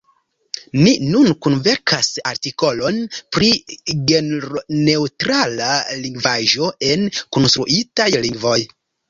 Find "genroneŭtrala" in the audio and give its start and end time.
4.13-5.69